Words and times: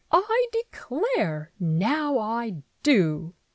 I 0.11 0.47
declare! 0.51 1.51
now, 1.59 2.17
I 2.17 2.63
do!" 2.81 3.35